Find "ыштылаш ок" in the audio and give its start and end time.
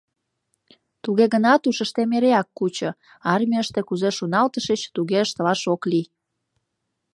5.25-5.81